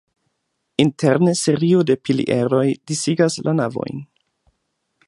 Interne 0.85 1.33
serio 1.41 1.83
de 1.91 1.97
pilieroj 2.09 2.65
disigas 2.93 3.39
la 3.49 3.57
navojn. 3.61 4.05